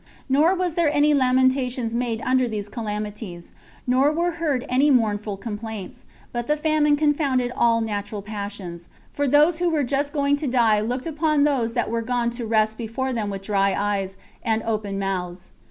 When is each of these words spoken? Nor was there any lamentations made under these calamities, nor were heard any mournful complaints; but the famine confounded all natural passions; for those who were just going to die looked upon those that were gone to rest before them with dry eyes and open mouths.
Nor 0.27 0.55
was 0.55 0.73
there 0.73 0.89
any 0.91 1.13
lamentations 1.13 1.93
made 1.93 2.21
under 2.25 2.47
these 2.47 2.69
calamities, 2.69 3.51
nor 3.85 4.11
were 4.11 4.31
heard 4.31 4.65
any 4.67 4.89
mournful 4.89 5.37
complaints; 5.37 6.05
but 6.31 6.47
the 6.47 6.57
famine 6.57 6.95
confounded 6.97 7.51
all 7.55 7.81
natural 7.81 8.23
passions; 8.23 8.89
for 9.13 9.27
those 9.27 9.59
who 9.59 9.69
were 9.69 9.83
just 9.83 10.11
going 10.11 10.37
to 10.37 10.47
die 10.47 10.79
looked 10.79 11.05
upon 11.05 11.43
those 11.43 11.73
that 11.73 11.87
were 11.91 12.01
gone 12.01 12.31
to 12.31 12.47
rest 12.47 12.79
before 12.79 13.13
them 13.13 13.29
with 13.29 13.43
dry 13.43 13.75
eyes 13.77 14.17
and 14.41 14.63
open 14.63 14.97
mouths. 14.97 15.51